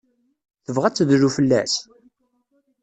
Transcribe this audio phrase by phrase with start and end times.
[0.65, 1.73] Tebɣa ad tedlu fell-as?